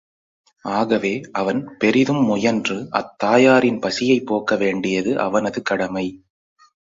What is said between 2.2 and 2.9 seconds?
முயன்று